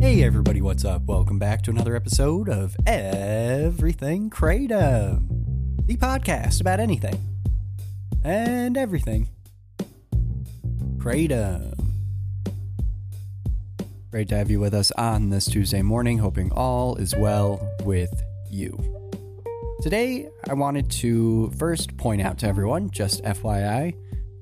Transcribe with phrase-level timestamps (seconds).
[0.00, 1.02] Hey everybody, what's up?
[1.06, 7.20] Welcome back to another episode of Everything Kratom, the podcast about anything
[8.22, 9.28] and everything.
[10.98, 11.96] Kratom.
[14.12, 18.22] Great to have you with us on this Tuesday morning, hoping all is well with
[18.48, 18.78] you.
[19.82, 23.94] Today, I wanted to first point out to everyone, just FYI,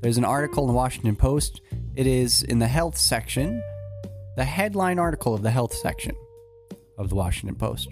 [0.03, 1.63] there's an article in the Washington Post.
[1.95, 3.63] It is in the health section
[4.37, 6.15] the headline article of the health section
[6.99, 7.89] of the Washington Post.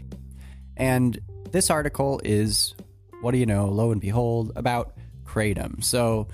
[0.76, 1.18] And
[1.50, 2.74] this article is,
[3.20, 5.82] what do you know, lo and behold, about Kratom.
[5.82, 6.28] So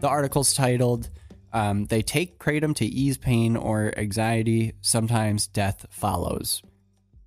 [0.00, 1.10] the article's titled,
[1.52, 6.62] um, They Take Kratom to Ease Pain or Anxiety, Sometimes Death Follows.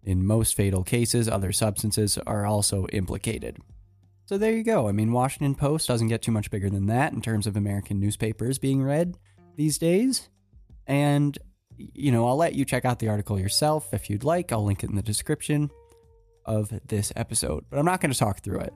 [0.04, 3.58] In most fatal cases, other substances are also implicated.
[4.26, 4.88] So there you go.
[4.88, 8.00] I mean, Washington Post doesn't get too much bigger than that in terms of American
[8.00, 9.18] newspapers being read
[9.56, 10.30] these days.
[10.88, 11.38] And
[11.78, 14.52] you know, I'll let you check out the article yourself if you'd like.
[14.52, 15.72] I'll link it in the description
[16.46, 18.74] of this episode, but I'm not going to talk through it.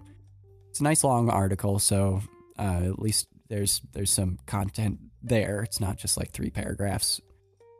[0.70, 2.22] It's a nice long article, so
[2.58, 5.62] uh, at least there's there's some content there.
[5.62, 7.20] It's not just like three paragraphs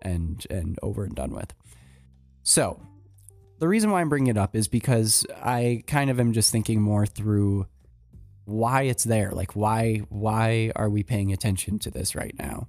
[0.02, 1.54] and and over and done with.
[2.44, 2.82] So,
[3.60, 6.82] the reason why I'm bringing it up is because I kind of am just thinking
[6.82, 7.68] more through
[8.46, 9.32] why it's there.
[9.32, 12.68] Like why why are we paying attention to this right now?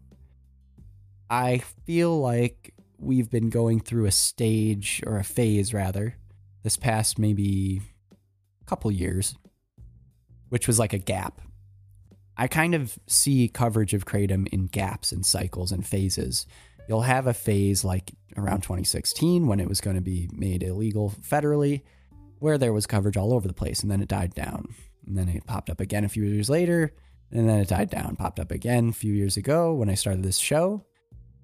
[1.31, 6.17] I feel like we've been going through a stage or a phase rather
[6.65, 7.81] this past maybe
[8.67, 9.35] couple years
[10.51, 11.41] which was like a gap.
[12.37, 16.47] I kind of see coverage of kratom in gaps and cycles and phases.
[16.89, 21.15] You'll have a phase like around 2016 when it was going to be made illegal
[21.23, 21.83] federally
[22.41, 24.75] where there was coverage all over the place and then it died down.
[25.07, 26.93] And then it popped up again a few years later
[27.33, 30.23] and then it died down popped up again a few years ago when i started
[30.23, 30.85] this show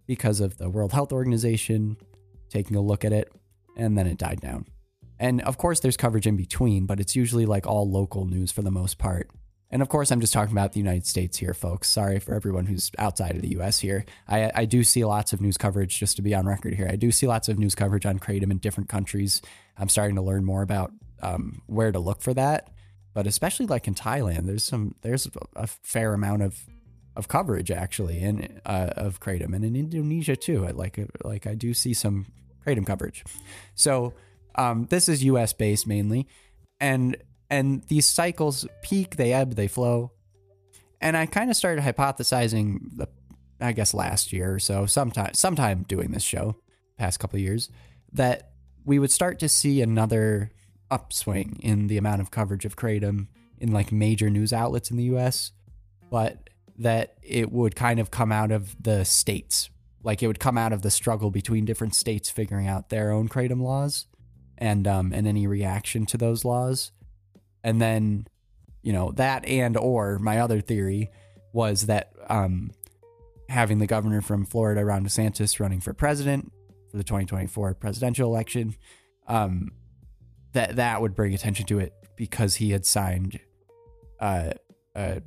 [0.06, 1.96] because of the World Health Organization
[2.48, 3.32] taking a look at it,
[3.76, 4.66] and then it died down.
[5.18, 8.62] And of course, there's coverage in between, but it's usually like all local news for
[8.62, 9.30] the most part.
[9.70, 11.88] And of course, I'm just talking about the United States here, folks.
[11.88, 14.04] Sorry for everyone who's outside of the US here.
[14.28, 16.88] I, I do see lots of news coverage, just to be on record here.
[16.90, 19.42] I do see lots of news coverage on Kratom in different countries.
[19.76, 22.70] I'm starting to learn more about um, where to look for that.
[23.12, 26.62] But especially like in Thailand, there's some there's a fair amount of
[27.16, 30.66] of coverage actually and uh, of kratom and in Indonesia too.
[30.66, 32.26] I like like I do see some
[32.64, 33.24] kratom coverage.
[33.74, 34.14] So
[34.54, 35.52] um, this is U.S.
[35.52, 36.26] based mainly,
[36.80, 37.16] and
[37.50, 40.12] and these cycles peak, they ebb, they flow,
[41.00, 43.08] and I kind of started hypothesizing the
[43.60, 46.56] I guess last year or so, sometime sometime doing this show,
[46.98, 47.70] past couple years,
[48.12, 48.50] that
[48.84, 50.52] we would start to see another
[50.90, 53.26] upswing in the amount of coverage of kratom
[53.58, 55.52] in like major news outlets in the U.S.
[56.10, 59.70] But that it would kind of come out of the states.
[60.02, 63.28] Like it would come out of the struggle between different states figuring out their own
[63.28, 64.06] kratom laws
[64.58, 66.92] and um, and any reaction to those laws.
[67.64, 68.26] And then,
[68.82, 71.10] you know, that and or my other theory
[71.52, 72.70] was that um,
[73.48, 76.52] having the governor from Florida, Ron DeSantis, running for president
[76.90, 78.76] for the 2024 presidential election,
[79.26, 79.72] um,
[80.52, 83.40] that that would bring attention to it because he had signed
[84.20, 84.52] uh,
[84.94, 85.22] a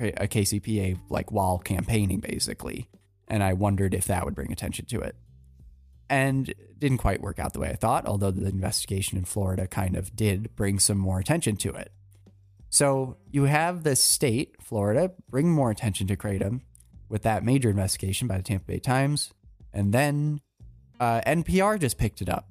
[0.00, 2.88] a KCPA like while campaigning basically.
[3.28, 5.16] And I wondered if that would bring attention to it.
[6.08, 9.96] And didn't quite work out the way I thought, although the investigation in Florida kind
[9.96, 11.92] of did bring some more attention to it.
[12.68, 16.62] So you have the state, Florida, bring more attention to Kratom
[17.08, 19.32] with that major investigation by the Tampa Bay Times.
[19.72, 20.40] And then
[20.98, 22.48] uh, NPR just picked it up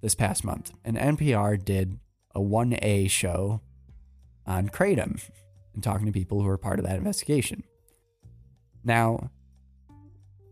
[0.00, 0.72] this past month.
[0.84, 1.98] And NPR did
[2.34, 3.60] a 1A show
[4.46, 5.20] on Kratom
[5.76, 7.62] and talking to people who are part of that investigation.
[8.82, 9.30] Now,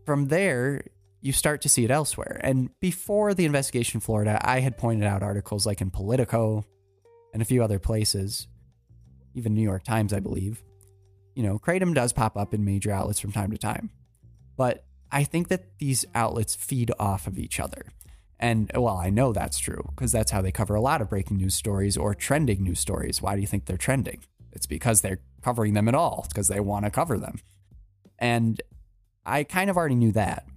[0.05, 0.85] from there,
[1.19, 2.39] you start to see it elsewhere.
[2.43, 6.63] And before the investigation in Florida, I had pointed out articles like in Politico
[7.33, 8.47] and a few other places,
[9.33, 10.63] even New York Times, I believe.
[11.33, 13.89] You know, Kratom does pop up in major outlets from time to time.
[14.55, 17.87] But I think that these outlets feed off of each other.
[18.39, 21.37] And well, I know that's true because that's how they cover a lot of breaking
[21.37, 23.21] news stories or trending news stories.
[23.21, 24.23] Why do you think they're trending?
[24.55, 26.21] It's because they're covering them at all.
[26.25, 27.39] It's because they want to cover them.
[28.17, 28.61] And
[29.25, 30.47] I kind of already knew that.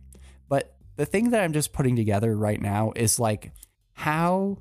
[0.49, 3.53] But the thing that I'm just putting together right now is like
[3.93, 4.59] how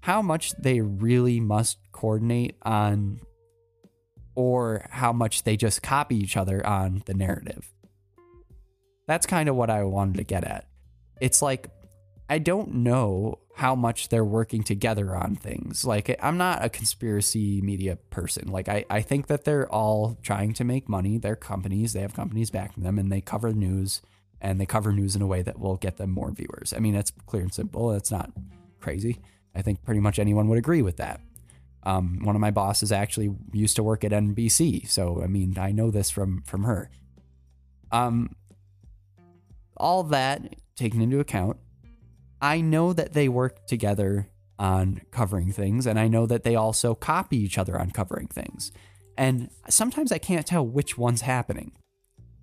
[0.00, 3.20] how much they really must coordinate on
[4.34, 7.70] or how much they just copy each other on the narrative.
[9.06, 10.66] That's kind of what I wanted to get at.
[11.20, 11.68] It's like
[12.32, 15.84] I don't know how much they're working together on things.
[15.84, 18.48] Like I'm not a conspiracy media person.
[18.48, 21.18] Like I, I think that they're all trying to make money.
[21.18, 24.00] They're companies, they have companies backing them and they cover news
[24.40, 26.72] and they cover news in a way that will get them more viewers.
[26.74, 27.92] I mean, it's clear and simple.
[27.92, 28.30] It's not
[28.80, 29.20] crazy.
[29.54, 31.20] I think pretty much anyone would agree with that.
[31.82, 35.70] Um, one of my bosses actually used to work at NBC, so I mean, I
[35.70, 36.88] know this from from her.
[37.90, 38.30] Um,
[39.76, 41.58] all that taken into account,
[42.42, 44.28] I know that they work together
[44.58, 48.72] on covering things, and I know that they also copy each other on covering things.
[49.16, 51.72] And sometimes I can't tell which one's happening.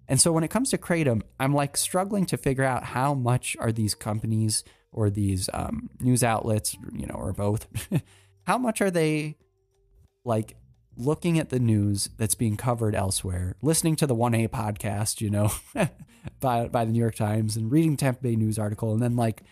[0.08, 3.58] And so when it comes to Kratom, I'm like struggling to figure out how much
[3.60, 7.68] are these companies or these um, news outlets, you know, or both,
[8.48, 9.38] how much are they
[10.26, 10.56] like
[10.98, 15.52] looking at the news that's being covered elsewhere, listening to the 1A podcast, you know,
[16.40, 19.44] by, by the New York Times and reading Tampa Bay news article, and then like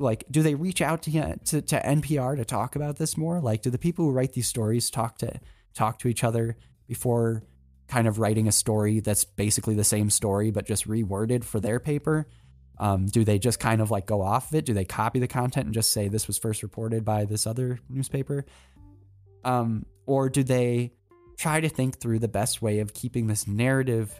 [0.00, 3.40] like do they reach out to, to to NPR to talk about this more?
[3.40, 5.40] Like do the people who write these stories talk to
[5.74, 6.56] talk to each other
[6.88, 7.44] before
[7.86, 11.78] kind of writing a story that's basically the same story but just reworded for their
[11.78, 12.26] paper?
[12.78, 14.64] Um, do they just kind of like go off of it?
[14.64, 17.78] Do they copy the content and just say this was first reported by this other
[17.90, 18.46] newspaper?
[19.44, 20.92] Um, or do they
[21.36, 24.18] try to think through the best way of keeping this narrative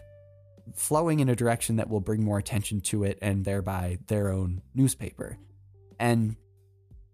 [0.75, 4.61] flowing in a direction that will bring more attention to it and thereby their own
[4.75, 5.37] newspaper?
[6.01, 6.35] And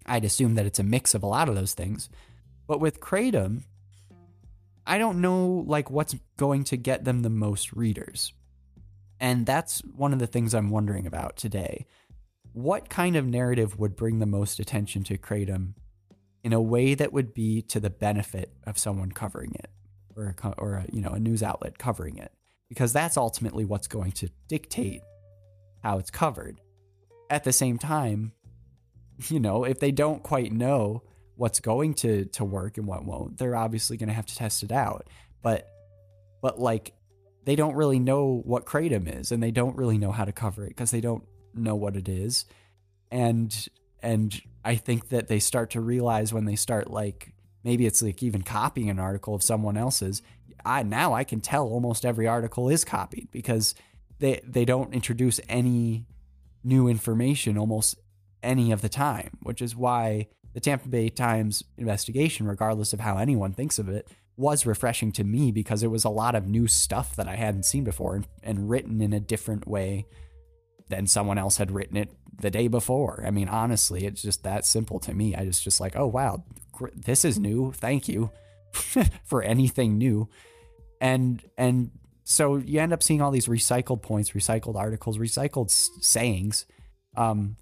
[0.06, 2.10] I'd assume that it's a mix of a lot of those things.
[2.68, 3.64] But with Kratom,
[4.88, 8.32] I don't know like what's going to get them the most readers.
[9.20, 11.86] And that's one of the things I'm wondering about today.
[12.54, 15.74] What kind of narrative would bring the most attention to Kratom
[16.44, 19.70] in a way that would be to the benefit of someone covering it
[20.16, 22.32] or a, or a, you know a news outlet covering it
[22.70, 25.02] because that's ultimately what's going to dictate
[25.84, 26.62] how it's covered.
[27.30, 28.32] At the same time,
[29.30, 31.04] you know, if they don't quite know
[31.36, 34.64] what's going to to work and what won't, they're obviously going to have to test
[34.64, 35.08] it out.
[35.42, 35.70] But
[36.42, 36.94] but like
[37.46, 40.66] they don't really know what kratom is and they don't really know how to cover
[40.66, 41.24] it because they don't
[41.54, 42.46] know what it is.
[43.12, 43.68] And
[44.02, 47.34] and I think that they start to realize when they start like
[47.64, 50.22] maybe it's like even copying an article of someone else's.
[50.66, 53.76] I now I can tell almost every article is copied because
[54.20, 56.06] they they don't introduce any
[56.64, 57.96] new information almost
[58.44, 63.18] any of the time, which is why the Tampa Bay Times investigation, regardless of how
[63.18, 64.08] anyone thinks of it,
[64.38, 67.64] was refreshing to me because it was a lot of new stuff that I hadn't
[67.64, 70.06] seen before and, and written in a different way
[70.90, 73.24] than someone else had written it the day before.
[73.26, 75.36] I mean, honestly, it's just that simple to me.
[75.36, 76.44] I just just like, oh wow,
[76.96, 77.72] this is new.
[77.74, 78.32] Thank you
[79.26, 80.30] for anything new.
[81.02, 81.92] And and
[82.24, 86.66] so you end up seeing all these recycled points, recycled articles, recycled sayings.
[87.16, 87.58] Um,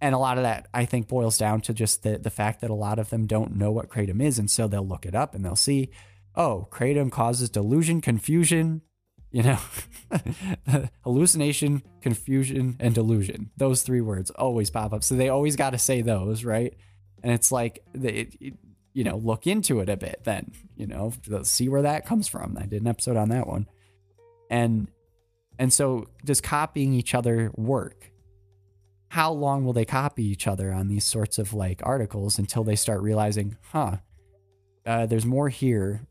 [0.00, 2.70] and a lot of that, I think, boils down to just the, the fact that
[2.70, 4.38] a lot of them don't know what kratom is.
[4.38, 5.90] And so they'll look it up and they'll see,
[6.34, 8.80] oh, kratom causes delusion, confusion,
[9.30, 9.58] you know,
[11.04, 13.50] hallucination, confusion, and delusion.
[13.56, 15.04] Those three words always pop up.
[15.04, 16.74] So they always got to say those, right?
[17.22, 18.54] And it's like, it, it,
[18.94, 22.56] you know, look into it a bit then, you know, see where that comes from.
[22.58, 23.66] I did an episode on that one.
[24.50, 24.88] And,
[25.58, 28.09] and so does copying each other work?
[29.10, 32.76] How long will they copy each other on these sorts of like articles until they
[32.76, 33.96] start realizing, huh,
[34.86, 36.06] uh, there's more here.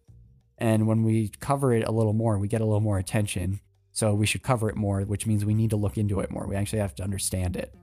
[0.58, 3.62] And when we cover it a little more, we get a little more attention.
[3.94, 6.46] So we should cover it more, which means we need to look into it more.
[6.46, 7.74] We actually have to understand it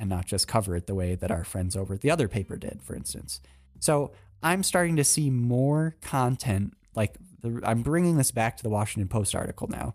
[0.00, 2.56] and not just cover it the way that our friends over at the other paper
[2.56, 3.40] did, for instance.
[3.78, 4.10] So
[4.42, 6.74] I'm starting to see more content.
[6.96, 9.94] Like the, I'm bringing this back to the Washington Post article now.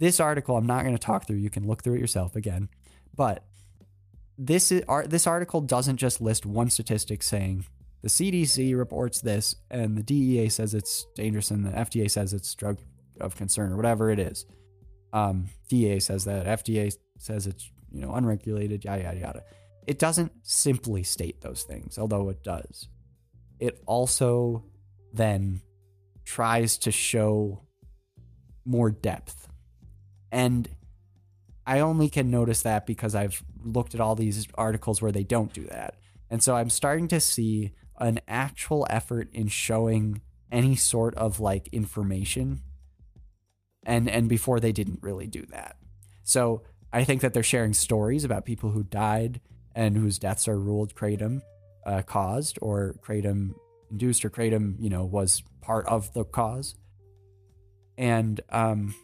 [0.00, 1.36] This article, I'm not going to talk through.
[1.36, 2.68] You can look through it yourself again.
[3.16, 3.44] But
[4.38, 7.64] this is, this article doesn't just list one statistic saying
[8.02, 12.54] the CDC reports this and the DEA says it's dangerous and the FDA says it's
[12.54, 12.78] drug
[13.20, 14.46] of concern or whatever it is.
[15.12, 19.44] Um, DEA says that FDA says it's you know unregulated, yada yada yada.
[19.86, 22.88] It doesn't simply state those things, although it does.
[23.58, 24.64] It also
[25.12, 25.62] then
[26.24, 27.62] tries to show
[28.64, 29.48] more depth.
[30.30, 30.68] And
[31.66, 35.52] I only can notice that because I've looked at all these articles where they don't
[35.52, 35.96] do that.
[36.30, 41.68] And so I'm starting to see an actual effort in showing any sort of like
[41.72, 42.62] information
[43.84, 45.76] And and before they didn't really do that.
[46.24, 49.40] So I think that they're sharing stories about people who died
[49.74, 51.42] and whose deaths are ruled kratom
[51.84, 53.54] uh, caused or kratom
[53.90, 56.74] induced or kratom, you know, was part of the cause.
[57.98, 58.94] And um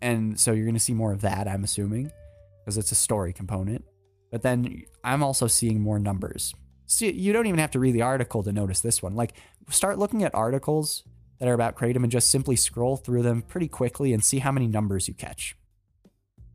[0.00, 2.12] and so you're going to see more of that, I'm assuming,
[2.60, 3.84] because it's a story component.
[4.30, 6.54] But then I'm also seeing more numbers.
[6.86, 9.14] See, you don't even have to read the article to notice this one.
[9.14, 9.34] Like,
[9.70, 11.04] start looking at articles
[11.38, 14.52] that are about kratom and just simply scroll through them pretty quickly and see how
[14.52, 15.56] many numbers you catch.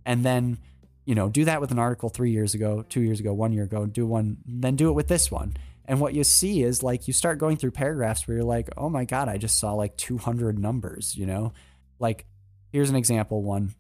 [0.06, 0.60] And then,
[1.06, 3.64] you know, do that with an article three years ago, two years ago, one year
[3.64, 5.56] ago, do one, then do it with this one.
[5.86, 8.90] And what you see is like you start going through paragraphs where you're like, oh
[8.90, 11.54] my God, I just saw like 200 numbers, you know?
[12.00, 12.26] Like,
[12.74, 13.74] here's an example one.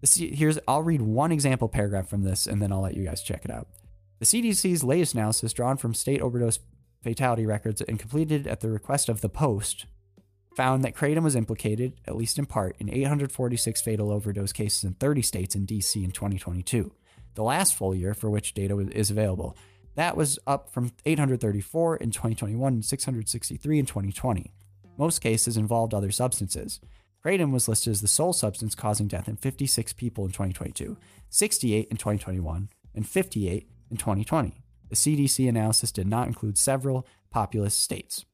[0.00, 3.22] This, here's I'll read one example paragraph from this and then I'll let you guys
[3.22, 3.68] check it out.
[4.20, 6.60] The CDC's latest analysis, drawn from state overdose
[7.02, 9.84] fatality records and completed at the request of the Post,
[10.54, 14.94] found that kratom was implicated, at least in part, in 846 fatal overdose cases in
[14.94, 16.90] 30 states and DC in 2022,
[17.34, 19.54] the last full year for which data is available.
[19.96, 24.52] That was up from 834 in 2021 and 663 in 2020.
[24.96, 26.80] Most cases involved other substances.
[27.24, 30.96] Kratom was listed as the sole substance causing death in 56 people in 2022,
[31.28, 34.62] 68 in 2021, and 58 in 2020.
[34.88, 38.24] The CDC analysis did not include several populous states.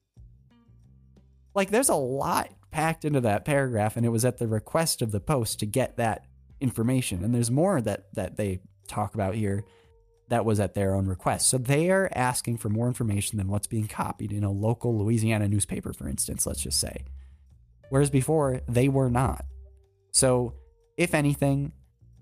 [1.54, 5.12] Like, there's a lot packed into that paragraph, and it was at the request of
[5.12, 6.26] the Post to get that
[6.60, 7.24] information.
[7.24, 9.64] And there's more that, that they talk about here
[10.28, 11.48] that was at their own request.
[11.48, 15.48] So they are asking for more information than what's being copied in a local Louisiana
[15.48, 17.04] newspaper, for instance, let's just say.
[17.92, 19.44] Whereas before, they were not.
[20.12, 20.54] So,
[20.96, 21.72] if anything,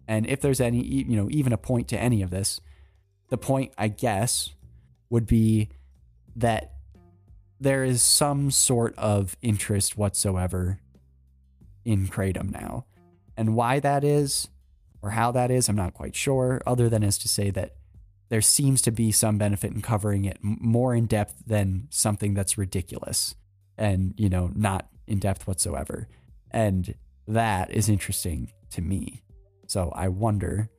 [0.08, 2.60] and if there's any, you know, even a point to any of this,
[3.28, 4.50] the point, I guess,
[5.10, 5.68] would be
[6.34, 6.72] that
[7.60, 10.80] there is some sort of interest whatsoever
[11.84, 12.86] in Kratom now.
[13.36, 14.48] And why that is,
[15.02, 17.76] or how that is, I'm not quite sure, other than as to say that
[18.28, 22.58] there seems to be some benefit in covering it more in depth than something that's
[22.58, 23.36] ridiculous
[23.78, 26.08] and, you know, not in depth whatsoever.
[26.50, 26.94] And
[27.26, 29.22] that is interesting to me.
[29.66, 30.70] So I wonder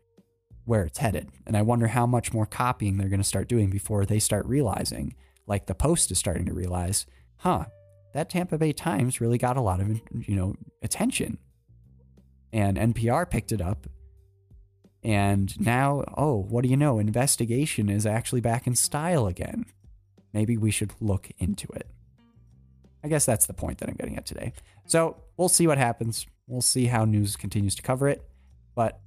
[0.65, 1.29] where it's headed.
[1.45, 4.45] And I wonder how much more copying they're going to start doing before they start
[4.45, 5.15] realizing,
[5.47, 7.05] like the Post is starting to realize,
[7.37, 7.65] huh,
[8.13, 11.37] that Tampa Bay Times really got a lot of, you know, attention.
[12.53, 13.87] And NPR picked it up.
[15.03, 16.99] And now, oh, what do you know?
[16.99, 19.65] Investigation is actually back in style again.
[20.33, 21.87] Maybe we should look into it.
[23.03, 24.53] I guess that's the point that I'm getting at today.
[24.85, 26.27] So we'll see what happens.
[26.47, 28.23] We'll see how news continues to cover it.
[28.75, 28.99] But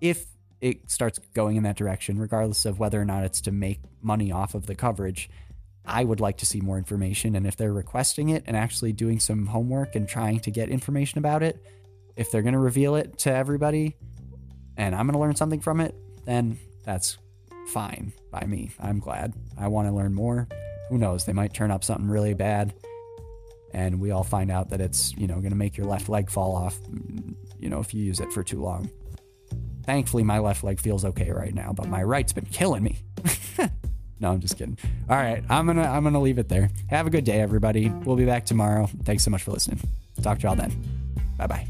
[0.00, 0.26] if
[0.64, 4.32] it starts going in that direction, regardless of whether or not it's to make money
[4.32, 5.28] off of the coverage.
[5.84, 7.36] I would like to see more information.
[7.36, 11.18] And if they're requesting it and actually doing some homework and trying to get information
[11.18, 11.62] about it,
[12.16, 13.96] if they're going to reveal it to everybody
[14.78, 17.18] and I'm going to learn something from it, then that's
[17.68, 18.70] fine by me.
[18.80, 19.34] I'm glad.
[19.58, 20.48] I want to learn more.
[20.88, 21.26] Who knows?
[21.26, 22.72] They might turn up something really bad
[23.74, 26.30] and we all find out that it's, you know, going to make your left leg
[26.30, 26.78] fall off,
[27.58, 28.88] you know, if you use it for too long.
[29.84, 32.98] Thankfully, my left leg feels okay right now, but my right's been killing me.
[34.20, 34.78] no, I'm just kidding.
[35.10, 36.70] All right, I'm gonna I'm gonna leave it there.
[36.88, 37.90] Have a good day, everybody.
[37.90, 38.88] We'll be back tomorrow.
[39.02, 39.80] Thanks so much for listening.
[40.22, 40.72] Talk to y'all then.
[41.36, 41.68] Bye bye.